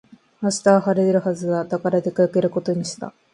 [0.41, 1.63] 明日は晴れるはずだ。
[1.63, 3.13] だから出かけることにした。